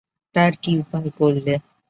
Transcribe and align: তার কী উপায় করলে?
তার 0.35 0.51
কী 0.63 0.71
উপায় 0.81 1.09
করলে? 1.19 1.53